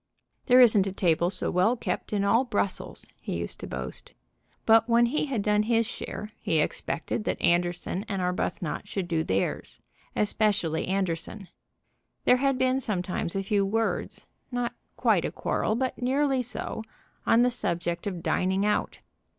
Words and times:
"There 0.47 0.59
isn't 0.59 0.87
a 0.87 0.91
table 0.91 1.29
so 1.29 1.51
well 1.51 1.75
kept 1.77 2.11
in 2.11 2.23
all 2.23 2.43
Brussels," 2.43 3.05
he 3.19 3.35
used 3.37 3.59
to 3.59 3.67
boast. 3.67 4.15
But 4.65 4.89
when 4.89 5.05
he 5.05 5.27
had 5.27 5.43
done 5.43 5.61
his 5.61 5.85
share 5.85 6.29
he 6.41 6.57
expected 6.57 7.23
that 7.25 7.39
Anderson 7.39 8.03
and 8.09 8.19
Arbuthnot 8.19 8.87
should 8.87 9.07
do 9.07 9.23
theirs, 9.23 9.79
especially 10.15 10.87
Anderson. 10.87 11.49
There 12.25 12.37
had 12.37 12.57
been 12.57 12.81
sometimes 12.81 13.35
a 13.35 13.43
few 13.43 13.63
words, 13.63 14.25
not 14.51 14.73
quite 14.97 15.23
a 15.23 15.31
quarrel 15.31 15.75
but 15.75 16.01
nearly 16.01 16.41
so, 16.41 16.83
on 17.27 17.43
the 17.43 17.51
subject 17.51 18.07
of 18.07 18.23
dining 18.23 18.65
out. 18.65 19.01